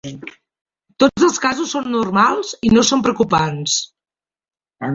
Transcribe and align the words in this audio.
Tots 1.03 1.25
els 1.27 1.37
casos 1.43 1.75
són 1.75 1.91
normals 1.97 2.55
i 2.69 2.73
no 2.79 2.85
són 2.93 3.07
preocupants. 3.09 3.79